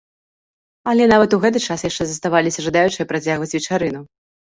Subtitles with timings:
[0.93, 4.01] Але нават у гэты час яшчэ заставаліся жадаючыя працягваць вечарыну.